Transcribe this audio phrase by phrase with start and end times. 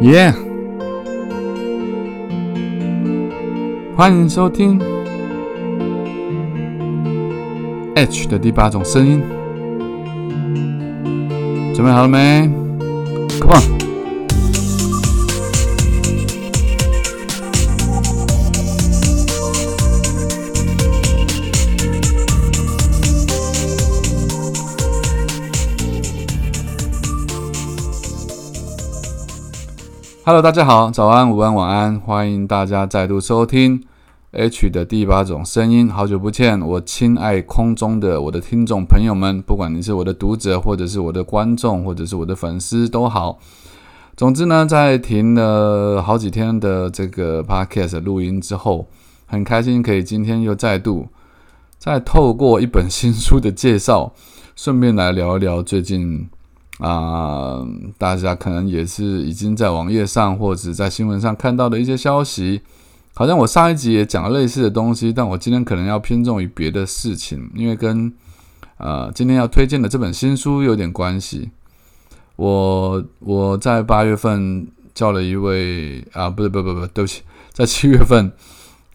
[0.00, 0.32] 耶！
[3.96, 4.80] 欢迎收听
[7.96, 9.20] H 的第八种声音，
[11.74, 12.48] 准备好了没
[13.40, 13.77] ？Come on！
[30.28, 33.82] on！Hello，大家好，早安、午安、晚安，欢迎大家再度收听
[34.32, 35.88] H 的第八种声音。
[35.88, 43.38] 好久不见，我亲爱空中的我的听众朋友们，不管你是我的读者，或者是我的观众，或者是我的粉丝都好。
[44.18, 48.86] 总之呢，在停了好几天的这个 Podcast 录音之后，
[49.24, 51.08] 很开心可以今天又再度
[51.78, 54.12] 再透过一本新书的介绍，
[54.54, 56.28] 顺便来聊一聊最近。
[56.78, 57.66] 啊，
[57.98, 62.60] 大家可能也是已经在网页上或者在新闻上看到的一些消息，
[63.14, 68.12] 好像我上一集也讲了类似的东西，但我今天可能要偏重于别的事情，因为跟
[68.76, 71.50] 呃今天要推荐的这本新书有点关系。
[72.36, 78.30] 我我在八月份交了一位啊，不是不不不，对不起，在七月份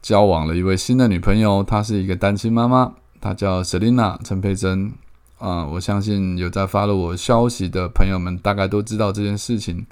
[0.01, 4.93] 交往了一位新的女朋友，她是一个单亲妈妈，她叫 Selina 陈佩珍。
[5.37, 9.85] 啊，我相信有在发了我消息的朋友们，大概都知道这件事情。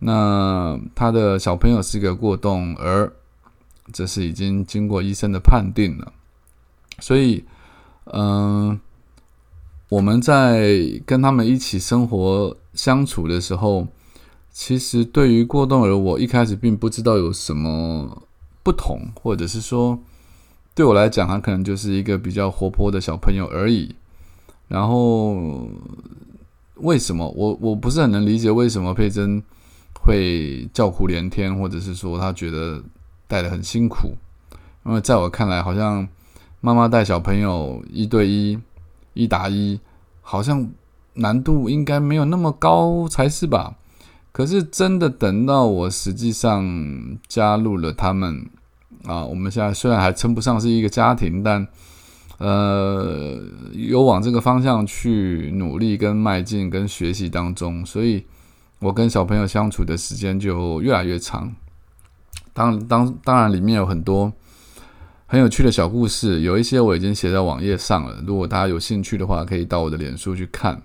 [0.00, 3.12] 那他的小朋友是个过动儿，
[3.92, 6.12] 这是已经经过医生的判定了。
[6.98, 7.44] 所以，
[8.04, 8.78] 嗯，
[9.88, 13.86] 我们在跟他们一起生活相处的时候，
[14.50, 18.22] 其实对于过动儿，我一开始并不知道有什么
[18.62, 19.98] 不同，或者是说，
[20.74, 23.94] 对我来讲，他可能就是一个比较活泼的小朋友而已。
[24.70, 25.68] 然后
[26.76, 29.42] 为什么我我不是很能理解为什么佩珍
[29.92, 32.80] 会叫苦连天，或者是说她觉得
[33.26, 34.12] 带的很辛苦？
[34.86, 36.06] 因为在我看来，好像
[36.60, 38.56] 妈妈带小朋友一对一
[39.14, 39.80] 一打一，
[40.20, 40.70] 好像
[41.14, 43.74] 难度应该没有那么高才是吧？
[44.30, 48.48] 可是真的等到我实际上加入了他们
[49.04, 51.66] 啊，我们现在虽然还称不上是一个家庭，但
[52.40, 53.38] 呃，
[53.72, 58.24] 有往这个方向去努力、跟迈进、跟学习当中，所以
[58.78, 61.54] 我跟小朋友相处的时间就越来越长。
[62.54, 64.32] 当当当然，里面有很多
[65.26, 68.24] 很有趣的小故事，有一些我已经写在网页上了。
[68.26, 70.80] 如果大家有兴趣的话，可以到我的脸书去看，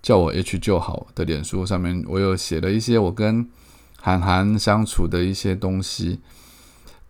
[0.00, 3.46] 叫我 H 就好的脸书上面，我有写了一些我跟
[4.00, 6.20] 韩寒相处的一些东西。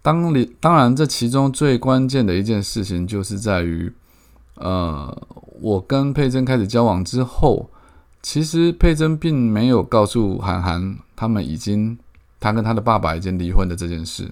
[0.04, 3.91] 当你当然，这其中最关键的一件事情，就是在于，
[4.56, 5.26] 呃，
[5.62, 7.70] 我跟佩珍开始交往之后，
[8.20, 11.98] 其实佩珍并没有告诉韩寒，他们已经，
[12.38, 14.31] 他跟他的爸爸已经离婚的这件事，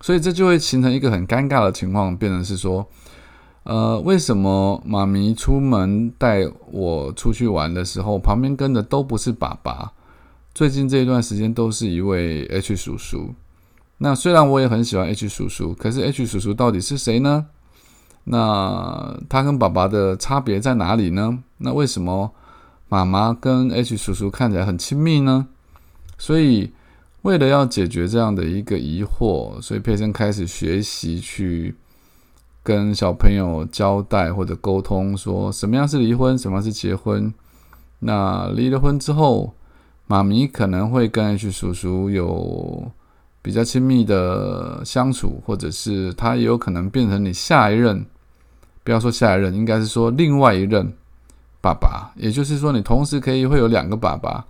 [0.00, 2.86] 所以这就会形成一个很尴尬的情况，变成是说，
[3.64, 9.90] 呃，为什么妈咪出门带我出去玩的时候，旁边跟的都不是爸爸，
[10.54, 13.34] 最近这一段时间都是一位 H 叔叔。
[14.02, 17.48] 那虽然我也很喜欢 H 叔叔，可是 H 叔叔到底是谁呢？
[18.24, 21.38] 那他跟爸爸的差别在哪里呢？
[21.58, 22.32] 那为什么
[22.88, 25.48] 妈妈跟 H 叔叔看起来很亲密呢？
[26.16, 26.72] 所以
[27.22, 31.76] 为了要解决这样的一个疑惑，所以佩森开始学习去
[32.62, 37.30] 跟小朋友交代或者沟通，说什么样是离婚，什么是结婚。
[37.98, 39.52] 那离了婚之后，
[40.06, 42.90] 妈咪可能会跟 H 叔叔有。
[43.42, 48.04] 比较亲密的相处，或者是他也有可能变成你下一任，
[48.84, 50.92] 不要说下一任，应该是说另外一任
[51.62, 52.12] 爸爸。
[52.16, 54.44] 也就是说，你同时可以会有两个爸爸，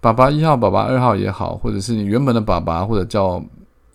[0.00, 3.44] 爸爸一号、爸爸二号也好，或者是你原本的爸爸，或者叫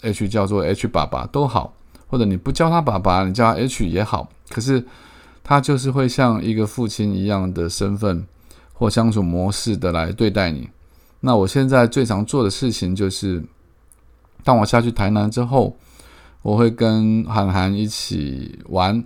[0.02, 1.74] H 叫做 H 爸爸都好，
[2.06, 4.30] 或者你不叫他爸爸，你叫他 H 也好。
[4.50, 4.86] 可是
[5.44, 8.24] 他就是会像一个父亲一样的身份
[8.74, 10.70] 或相处模式的来对待你。
[11.20, 13.44] 那我现在最常做的事情就是。
[14.44, 15.76] 当我下去台南之后，
[16.42, 19.04] 我会跟韩寒一起玩。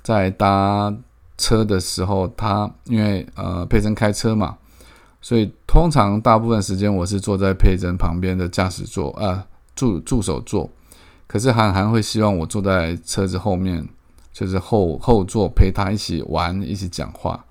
[0.00, 0.94] 在搭
[1.36, 4.56] 车的时候，他因为呃佩珍开车嘛，
[5.20, 9.46] 所以通常大部分时间我是坐在佩珍旁边的驾驶座啊
[9.76, 10.70] 助助手座。
[11.26, 13.86] 可是韩寒会希望我坐在车子后面，
[14.32, 17.44] 就是后后座陪他一起玩，一起讲话。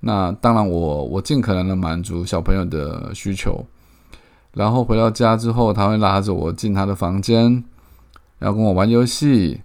[0.00, 3.62] 那当然，我我尽可能的满足小朋友的需求。
[4.54, 7.64] 然后回到家之后，他会拉着我进他的房间，
[8.40, 9.60] 要跟我玩游戏，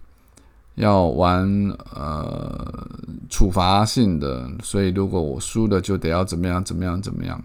[0.76, 1.46] 要玩
[1.94, 2.88] 呃
[3.30, 4.50] 处罚性的。
[4.64, 7.44] 所以如果我输了，就得要怎么样怎么样怎么样。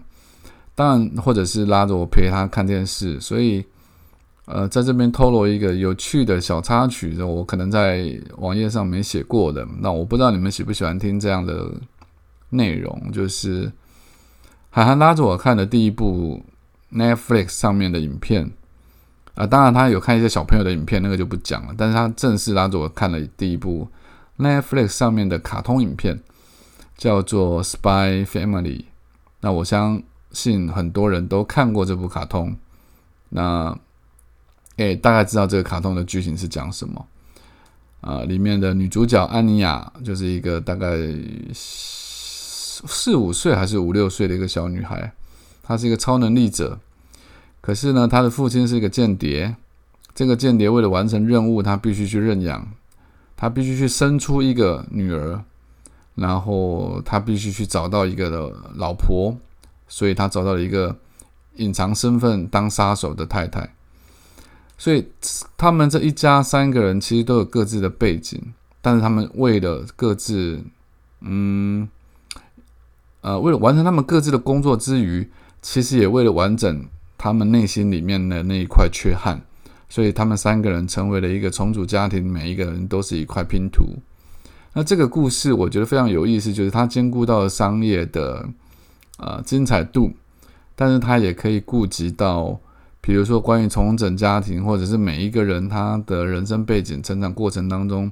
[0.75, 3.63] 当然，或者是拉着我陪他看电视，所以，
[4.45, 9.67] 呃，在这边透露一个有趣的小插曲，我可能在网页上没写过的。
[9.79, 11.69] 那我不知道你们喜不喜欢听这样的
[12.49, 13.71] 内容，就是
[14.69, 16.41] 海涵拉着我看的第一部
[16.93, 18.51] Netflix 上面的影片
[19.35, 21.73] 啊，当然他有看一些小朋友的影片，那个就不讲了。
[21.77, 23.87] 但是他正式拉着我看了第一部
[24.37, 26.19] Netflix 上面的卡通影片，
[26.95, 28.77] 叫做《Spy Family》。
[29.41, 30.01] 那我相
[30.31, 32.55] 信很多人都看过这部卡通，
[33.29, 33.77] 那
[34.77, 37.05] 诶，大概知道这个卡通的剧情是讲什么
[38.01, 38.21] 啊？
[38.21, 40.95] 里面的女主角安妮亚就是一个大概
[41.53, 45.13] 四五岁还是五六岁的一个小女孩，
[45.63, 46.77] 他是一个超能力者，
[47.61, 49.55] 可是呢，他的父亲是一个间谍。
[50.13, 52.67] 这个间谍为了完成任务，他必须去认养，
[53.35, 55.43] 他必须去生出一个女儿，
[56.13, 59.35] 然后他必须去找到一个的老婆。
[59.85, 60.95] 所以他找到了一个
[61.57, 63.75] 隐藏身份当杀手的太太，
[64.75, 65.07] 所以
[65.55, 68.41] 他们这一家三个人其实都有各自的背景，
[68.81, 70.63] 但是他们为了各自，
[71.19, 71.87] 嗯，
[73.21, 75.29] 呃，为了完成他们各自的工作之余，
[75.63, 76.85] 其实也为了完整
[77.17, 79.41] 他们内心里面的那一块缺憾，
[79.89, 83.83] 所以他们三个人成为了一个重组家庭，每一个人都是一块拼图。
[84.73, 88.47] 那这个故事我觉得非常有意思，就是它兼顾到了商业的。
[89.19, 90.11] 呃，精彩度，
[90.75, 92.59] 但是他也可以顾及到，
[92.99, 98.11] 比如说关于重整家庭，或者是每一个人他的人生背景、成长过程当中，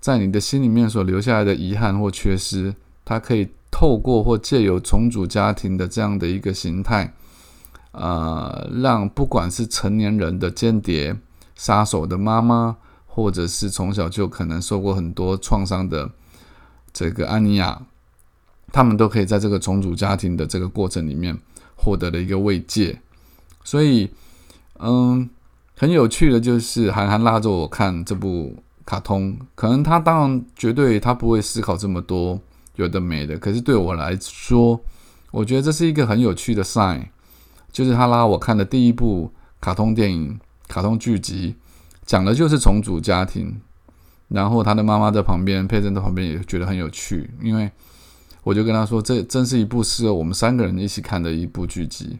[0.00, 2.72] 在你的心里面所留下来的遗憾或缺失，
[3.04, 7.12] 他可以透过或借由重组家庭的这样的一个形态，
[7.90, 11.16] 呃，让不管是成年人的间谍、
[11.56, 16.08] 杀手的妈妈，或者是从小就可能受过很多创伤的
[16.92, 17.82] 这个安妮亚。
[18.70, 21.36] 他们都可以在这个重组家庭的这个过程里面
[21.74, 23.00] 获得了一个慰藉，
[23.64, 24.08] 所以，
[24.78, 25.28] 嗯，
[25.76, 28.54] 很有趣的就是韩寒拉着我看这部
[28.86, 32.40] 卡通，可能他当然绝对他不会思考这么多
[32.76, 34.80] 有的没的，可是对我来说，
[35.30, 37.08] 我觉得这是一个很有趣的 sign，
[37.72, 40.38] 就是他拉我看的第一部卡通电影、
[40.68, 41.54] 卡通剧集，
[42.04, 43.60] 讲的就是重组家庭，
[44.28, 47.70] 然后他的妈妈在旁边，佩珍在旁边也觉得很有趣，因为。
[48.42, 52.18] 我就跟他说：“这真是一部适合我们三个人一起看的一部剧集，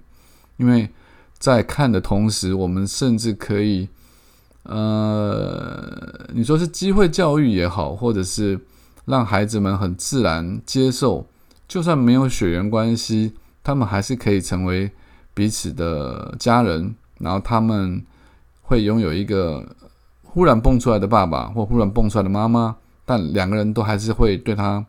[0.56, 0.88] 因为
[1.36, 3.86] 在看的同时，我们甚至可以，
[4.62, 8.58] 呃，你说是机会教育也好，或者是
[9.04, 11.26] 让孩子们很自然接受，
[11.68, 14.90] 就算没有血缘关系，他们还是可以成为
[15.32, 16.94] 彼此的家人。
[17.18, 18.04] 然后他们
[18.62, 19.64] 会拥有一个
[20.22, 24.84] 忽然蹦出来的爸爸，或忽然蹦出来的妈妈，但两个人都还是会对他。”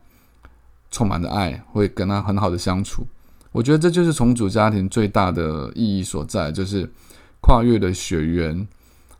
[0.91, 3.05] 充满着爱，会跟他很好的相处。
[3.51, 6.89] 我觉得这就是重组家庭最大的意义所在，就是
[7.41, 8.65] 跨越的血缘，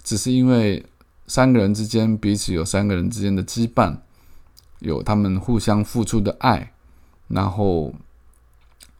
[0.01, 0.85] 只是因为
[1.27, 3.97] 三个人之间彼此有三个人之间的羁绊，
[4.79, 6.71] 有他们互相付出的爱，
[7.27, 7.93] 然后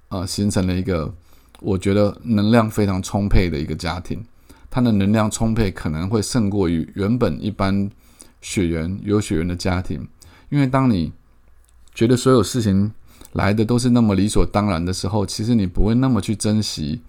[0.10, 1.14] 呃形成了一个
[1.60, 4.24] 我觉得能量非常充沛的一个家庭。
[4.70, 7.90] 他的能量充沛可能会胜过于原本一般
[8.42, 10.08] 血缘有血缘的家庭，
[10.50, 11.14] 因为当你。
[11.98, 12.92] 觉得所有事情
[13.32, 17.02] 来的都是那么理所当然的时候，其实你不会那么去珍惜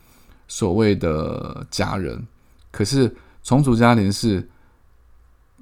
[0.47, 2.25] 所谓的家人。
[2.71, 4.49] 可是重组家庭是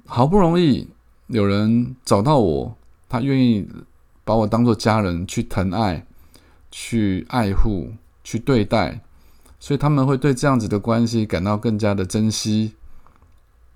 [0.05, 0.87] 好不容易
[1.25, 2.77] 有人找到我，
[3.15, 3.67] 他愿意
[4.23, 6.05] 把我当做家人去疼爱、
[6.71, 7.91] 去爱护、
[8.23, 9.01] 去对待，
[9.59, 12.73] 所以他们会对这样子的关系感到更加的珍惜、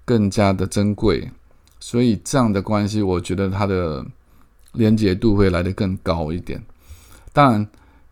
[0.05, 1.31] 更加的珍贵。
[1.79, 4.05] 所以这样的关系，我觉得他的。
[4.73, 6.63] 连结度会来得更高一点。
[7.33, 7.67] 当然，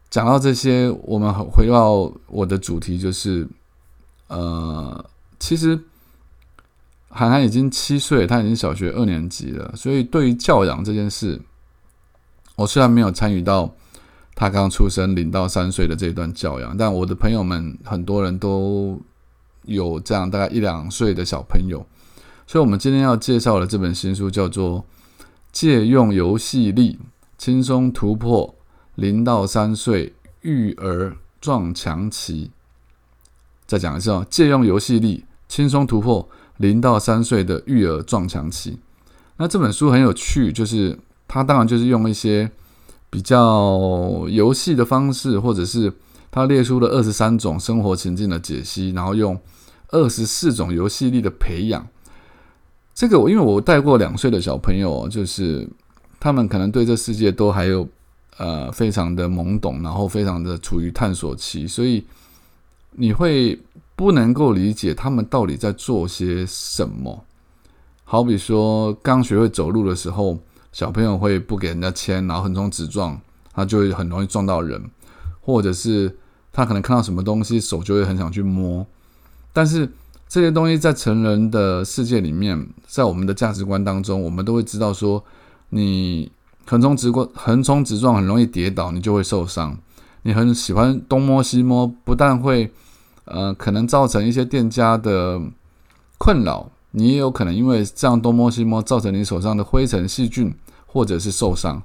[0.09, 3.47] 讲到这些，我们回到我的主题，就是，
[4.25, 5.05] 呃，
[5.37, 5.79] 其实
[7.09, 9.73] 涵涵已经七岁，他已经小学二年级了。
[9.75, 11.41] 所以，对于教养这件事，
[12.55, 13.73] 我虽然没有参与到
[14.35, 19.01] 他刚出生零到三岁的这段教养，但我的朋友们很多人都
[19.63, 21.85] 有这样大概一两岁的小朋友。
[22.45, 24.85] 所以，我们今天要介绍的这本新书叫做。
[25.49, 26.99] 借用游戏力，
[27.35, 28.53] 轻松突破
[28.93, 32.51] 零到三岁育儿撞墙期。
[33.65, 38.77] 再讲一次哦，借用游戏力，轻松突破零到三岁的育儿撞墙期。
[39.37, 40.97] 那这本书很有趣，就是
[41.27, 42.49] 它当然就是用一些
[43.09, 45.93] 比较游戏的方式，或者是
[46.31, 49.39] 它列出了二十三种生活情境的解析，然后用
[49.89, 51.87] 二十四种游戏力的培养。
[52.93, 55.69] 这个我因为我带过两岁的小朋友，就是
[56.19, 57.87] 他们可能对这世界都还有
[58.37, 62.03] 呃非常的懵懂，然后非常的处于探索期，所以
[62.93, 63.59] 你会
[63.97, 67.25] 不能够理解他们到底在做些什么。
[68.05, 70.39] 好比说刚学会走路的时候，
[70.71, 73.19] 小朋友会不给人家牵，然后横冲直撞，
[73.53, 74.81] 他就会很容易撞到人，
[75.41, 76.17] 或者是
[76.53, 78.87] 他可能看到什么东西，手就会很想去摸，
[79.51, 79.91] 但是。
[80.29, 85.23] 这些东西在成人的世界里面，在我们的价值观当中，我们都会知道说，
[85.69, 86.29] 你
[86.65, 89.77] 横冲直过、横冲直撞很容易跌倒，你就会受伤。
[90.23, 92.69] 你很喜欢东摸西摸，不但会
[93.27, 95.41] 呃可能造成一些店家的
[96.17, 100.53] 困扰，你也有可能因为这样东摸西摸，造成你手上的灰尘、细菌
[100.85, 101.81] 或者是受伤。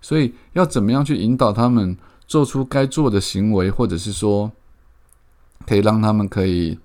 [0.00, 1.96] 所以要怎么样去引导他们
[2.26, 4.50] 做出该做的行为，或者是说
[5.66, 6.78] 可以让他们可以。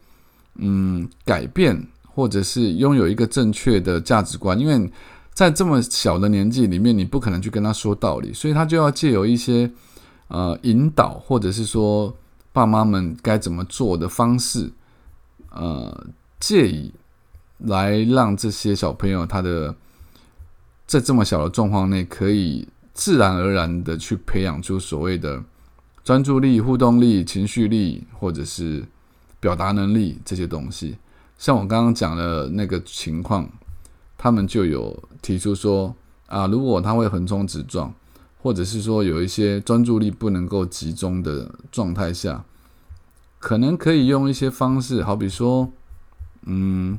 [0.62, 4.92] 嗯，改变或者是拥有一个正确的价值观，因为
[5.34, 9.72] 在这么小的年纪里面，你不可能去跟他说道理，所以他就要借由一些
[10.28, 12.14] 呃引导，或者是说
[12.52, 14.72] 爸妈们该怎么做的方式，
[15.52, 16.08] 呃，
[16.40, 16.94] 借以
[17.58, 19.76] 来让这些小朋友他的
[20.86, 25.44] 在这么小的状况内，可以自然而然的去培养出所谓的
[26.04, 28.86] 专注力、互动力、情绪力，或者是。
[29.42, 30.98] 表达能力这些东西，
[31.38, 33.50] 像我刚刚讲的那个情况，
[34.18, 37.90] 他们就有提出说啊，如果他会横冲直撞，
[38.42, 42.44] 或者是说有一些专注力不能够集中的状态下，
[43.38, 45.70] 可能可以用一些方式，好比说，
[46.46, 46.98] 嗯，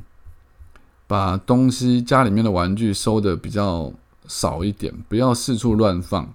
[1.07, 3.91] 把东西家里面的玩具收的比较
[4.27, 6.33] 少一点，不要四处乱放。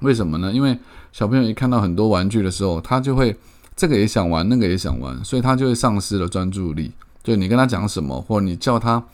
[0.00, 0.52] 为什么呢？
[0.52, 0.78] 因为
[1.12, 3.36] 小朋友一看到很多玩具的时候，他就会。
[3.78, 6.90] 这个也想玩，那个也想玩，所以他就会丧失了专注力。
[7.22, 9.04] 就你跟他讲什么，或者你叫他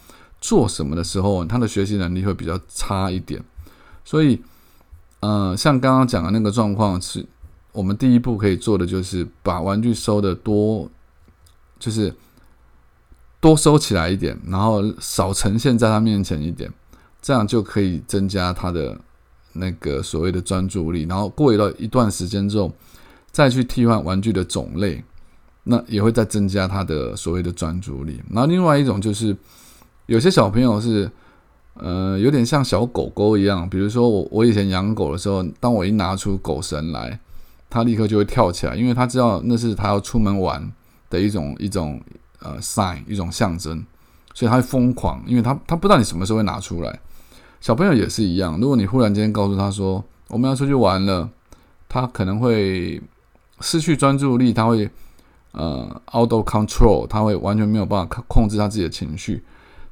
[0.41, 3.43] 做什么的时候，他的学习能力会比较差一点。
[4.05, 4.41] 所以，
[5.23, 7.27] 呃，像刚刚讲的那个状况，是
[7.73, 10.89] 我们第一步可以做的，就是把玩具收的多，
[11.79, 12.15] 就是
[13.41, 16.71] 多收起来一点，然后少呈现在他面前一点，
[17.23, 19.01] 这样就可以增加他的
[19.55, 21.07] 那个所谓的专注力。
[21.09, 22.71] 然后过一段一段时间之后。
[23.33, 25.03] 再去替换玩具的种类，
[25.65, 28.21] 那也会再增加他的所谓的专注力。
[28.29, 29.35] 然后另外一种就是，
[30.05, 31.11] 有些小朋友是，
[31.75, 33.69] 呃，有点像小狗狗一样。
[33.69, 37.19] 比如说我我以前养狗的时候，当我一拿出狗绳来，
[37.71, 40.71] 它立刻就会跳起来，因为它知道那是它要出门玩
[41.11, 42.01] 的一种一种
[42.41, 43.85] 呃 sign 一种象征，
[44.35, 47.01] 所以它会疯狂，因为它它不知道你什么时候会拿出来。
[47.61, 51.29] 小朋友也是一样，如果你忽然间告诉他说我们要出去玩了，
[51.89, 53.01] 他可能会。
[53.61, 54.91] 失去专注力，他会
[55.53, 59.41] 呃 out of control，他会完全没有办法控制他自己的情绪。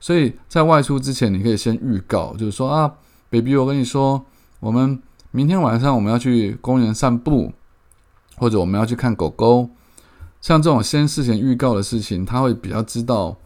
[0.00, 2.92] 所以在外出之前，你可以先预告，就是说啊
[3.28, 4.24] ，baby，我跟你说，
[4.58, 7.52] 我们明天晚上我们要去公园散步，
[8.36, 9.68] 或者我们要去看狗狗。
[10.40, 13.36] 像这种先事前预告的事情，他会比较知道。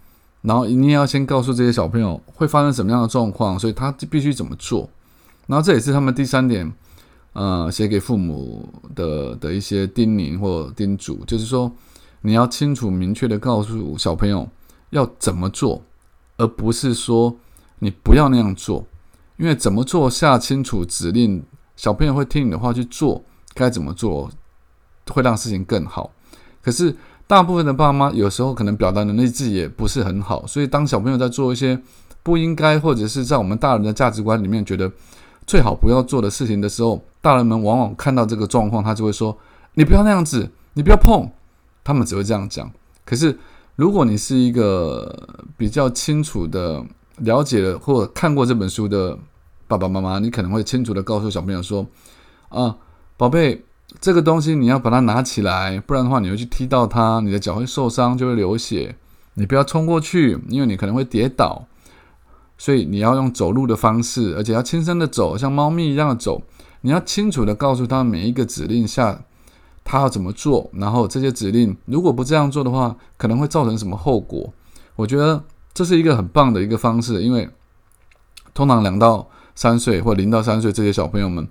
[0.42, 4.88] 然后你也要先告诉这些小朋友会发生什么样的状况，所以他必须怎么做。
[5.46, 6.72] 然后这也是他们第三点。
[7.32, 11.68] 呃，写给父母的的一些叮咛或叮嘱，就是说，
[12.20, 14.48] 你要清楚明确的告诉小朋友
[14.90, 15.82] 要怎么做，
[16.36, 17.36] 而不是说
[17.78, 18.86] 你不要那样做，
[19.36, 21.42] 因为怎么做下清楚指令，
[21.76, 23.24] 小朋友会听你的话去做，
[23.54, 24.30] 该怎么做
[25.10, 26.10] 会让事情更好。
[26.62, 31.80] 可是大部分的爸妈有时候可能表达能力自己也不是很好，所以当小朋友在做一些
[32.22, 34.90] 不应该或者是在我们大人的价值观里面觉得。
[35.46, 39.36] 最好不要做的事情的时候，大人们往往看到这个状况，他就会说
[39.76, 41.30] ：“你不要那样子，你不要碰。”
[41.84, 42.72] 他们只会这样讲。
[43.04, 43.38] 可是，
[43.76, 46.84] 如果你是一个比较清楚的
[47.18, 49.18] 了解了或看过这本书的
[49.66, 51.86] 爸爸妈妈，你可能会清楚的告诉小朋友说
[52.50, 52.76] ：“啊，
[53.16, 53.64] 宝贝，
[54.00, 58.96] 这个东西你要把它拿起来，不然的话你会去踢到它，你的脚会受伤，就会流血。
[59.34, 61.66] 你不要冲过去，因为你可能会跌倒。”
[62.56, 66.40] 所以你要用走路的方式，而且要轻声的走，像猫咪一样的走。
[66.82, 69.24] 你要清楚的告诉他每一个指令下，
[69.84, 74.52] 他要怎么做，然后这些指令如果不这样做的话，可能会造成什么后果。
[74.96, 77.48] 我觉得这是一个很棒的一个方式，因为
[78.54, 81.46] 通常两到三岁或零到三岁这些小朋友们，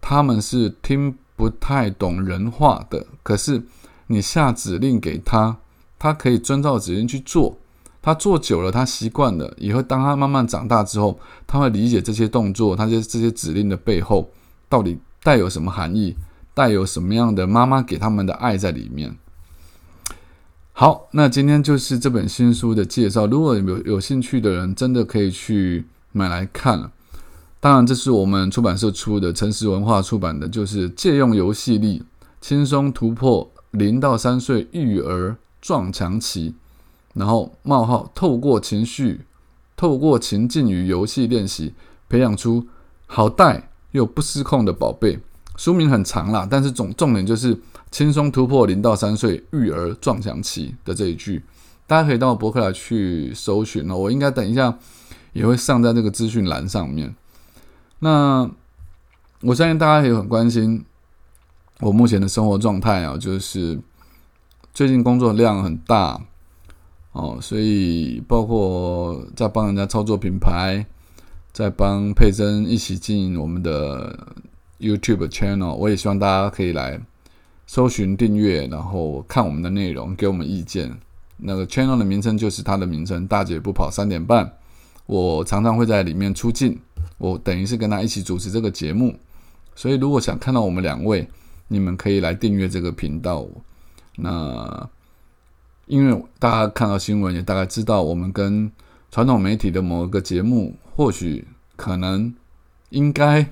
[0.00, 3.06] 他们是听不太懂人话的。
[3.22, 3.62] 可是
[4.08, 5.56] 你下指令给他，
[5.98, 7.56] 他可以遵照指令去做。
[8.02, 14.30] 他做久了，他习惯了，以后当他慢慢长大之后，他会理解这些动作，他这这些指令的背后
[14.70, 16.16] 到底带有什么含义，
[16.60, 19.16] 带有什么样的妈妈给他们的爱在里面。
[20.72, 23.26] 好，那今天就是这本新书的介绍。
[23.26, 26.92] 如果有有兴趣的人，真的可以去买来看了。
[27.60, 32.02] 当然，这是我们出版社出的，诚实文化出版的，就是借用游戏力，
[32.42, 36.54] 轻松突破零到三岁育儿撞墙期，
[37.14, 39.22] 然后冒号透过情绪，
[39.74, 41.72] 透过情境与游戏练习，
[42.10, 42.66] 培养出
[43.06, 45.20] 好带又不失控的宝贝。
[45.60, 47.54] 书名很长啦，但是总重点就是
[47.90, 51.44] 轻松突破零到三岁育儿撞墙期的这一句，
[51.86, 53.94] 大家可以到博客来去搜寻哦。
[53.94, 54.78] 我应该等一下
[55.34, 57.14] 也会上在这个资讯栏上面。
[57.98, 58.50] 那
[59.42, 60.82] 我相信大家也很关心
[61.80, 63.78] 我目前的生活状态啊，就是
[64.72, 66.18] 最近工作量很大
[67.12, 70.86] 哦，所以包括在帮人家操作品牌，
[71.52, 74.26] 在帮佩珍一起经营我们的
[74.80, 77.00] YouTube channel，我也希望大家可以来
[77.66, 80.98] 搜寻订阅，然后看我们的内容，给我们意见。
[81.36, 84.52] 那个 channel 的名称就是它的名称，大姐不跑三点半，
[85.06, 86.78] 我常常会在里面出镜。
[87.18, 89.14] 我等于是跟他一起主持这个节目，
[89.74, 91.28] 所以如果想看到我们两位，
[91.68, 93.46] 你们可以来订阅这个频道。
[94.16, 94.88] 那
[95.86, 98.70] 因为大家看到新闻也大概知道，我们跟
[99.10, 101.46] 传统媒体的某一个节目，或许
[101.76, 102.34] 可能
[102.88, 103.46] 应该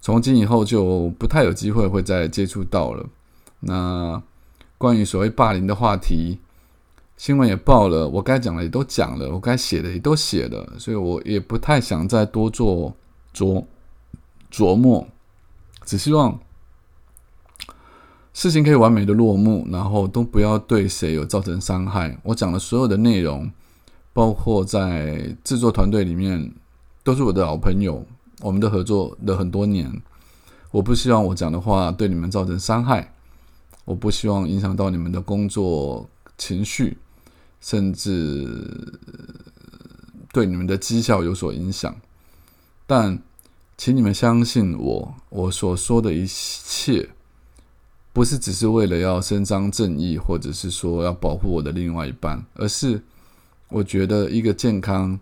[0.00, 3.06] 从今以后就不太有机会会再接触到了。
[3.60, 4.22] 那
[4.78, 6.38] 关于所谓霸凌的话题。
[7.16, 12.96] 新闻也报了，我该讲的也都讲了，我该写的也都写了，所以我也不太想再多做
[13.34, 13.62] 琢
[14.50, 15.06] 琢磨，
[15.84, 16.40] 只希望
[18.32, 22.18] 事情可以完美的落幕，然后都不要对谁有造成伤害。
[22.22, 23.50] 我讲的所有的内容，
[24.14, 26.50] 包括在制作团队里面，
[27.04, 28.02] 都是我的老朋友，
[28.40, 30.02] 我们的合作了很多年，
[30.70, 33.14] 我不希望我讲的话对你们造成伤害，
[33.84, 36.98] 我不希望影响到你们的工作情绪。
[37.62, 38.96] 甚至
[40.32, 41.94] 对你们的绩效有所影响，
[42.86, 43.22] 但
[43.76, 47.10] 请你们相信我，我所说的一切
[48.14, 53.02] 不是只是为了要伸张正义，或者是说要保护我的另外一半，而是
[53.68, 55.20] 我觉得一个健康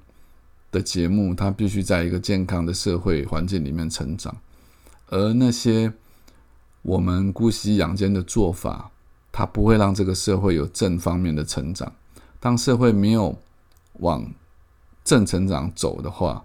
[0.71, 4.37] 的节目，它必须在一个健康的社会环境里面成长，
[5.09, 5.93] 而那些
[6.83, 8.91] 我们姑息养奸的做法，
[9.33, 11.93] 它不会让这个社会有正方面的成长。
[12.41, 13.39] 当社会没有
[13.95, 14.33] 往
[15.05, 16.45] 正成长走的话，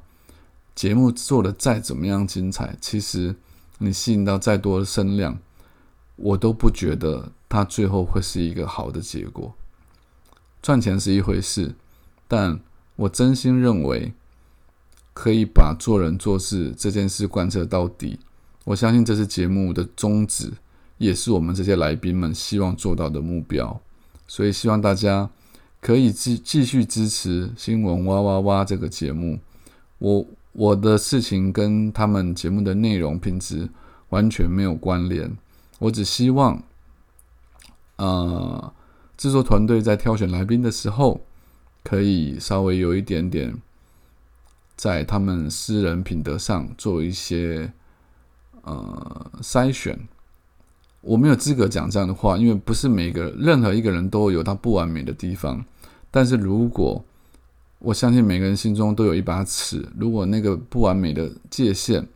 [0.74, 3.36] 节目做的再怎么样精彩，其实
[3.78, 5.38] 你吸引到再多的声量，
[6.16, 9.54] 我都不觉得它最后会是一个好的结果。
[10.62, 11.76] 赚钱是一回事，
[12.28, 12.60] 但
[12.96, 14.14] 我真心认为
[15.14, 18.20] 可以把做人做事这件事贯彻到底。
[18.66, 20.54] 我相信这是节目的宗旨，
[20.98, 23.82] 也是我们这些来宾们希望做到的目标。
[24.28, 25.30] 所以希望大家。
[25.86, 29.38] 可以继继续支持新闻哇哇哇这个节目，
[29.98, 33.68] 我我的事情跟他们节目的内容品质
[34.08, 35.36] 完全没有关联，
[35.80, 36.64] 我只希望，
[37.98, 38.74] 呃，
[39.18, 41.20] 制作团队在挑选来宾的时候，
[41.84, 43.56] 可以稍微有一点点，
[44.76, 47.74] 在他们私人品德上做一些
[48.62, 50.00] 呃筛选。
[51.02, 55.64] 我没有资格讲这样的话，因为不是每个任何一个人都有他不完美的地方。
[56.10, 57.04] 但是如果
[57.80, 62.08] 我相信每个人心中都有一把尺，如果那个不完美的界限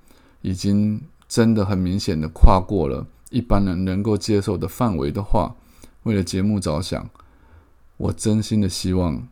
[0.42, 5.54] 已经真的很明显的跨过了一般人能够接受的范围的话，
[6.04, 7.10] 为了节目着想，
[7.98, 9.28] 我真心的希望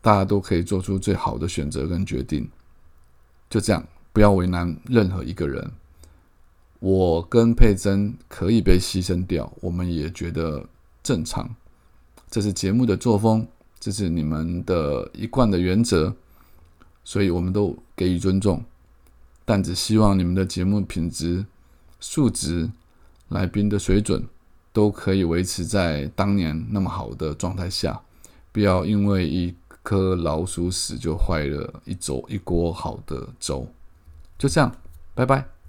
[0.00, 2.48] 大家都可以做出最好的选择跟决定。
[3.48, 5.70] 就这样，不要为难任何一个人。
[6.78, 10.66] 我跟佩珍可以被牺牲掉，我们也觉得
[11.02, 11.54] 正常，
[12.30, 13.46] 这是节目的作风。
[13.78, 16.14] 这是你们的一贯的原则，
[17.02, 18.62] 所以我们都给予尊重，
[19.46, 21.46] 但只希望你们的节目品质、
[21.98, 22.70] 素质、
[23.28, 24.22] 来宾的水准
[24.70, 27.98] 都可以维持在当年那么好的状态下，
[28.52, 33.66] 不要因为一颗老鼠屎就坏了一粥一锅好的粥。
[34.38, 34.74] 就这样，
[35.14, 35.59] 拜拜。